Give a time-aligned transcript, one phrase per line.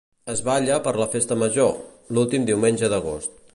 [0.33, 1.77] Es balla per la Festa Major,
[2.19, 3.41] l'últim diumenge d'agost.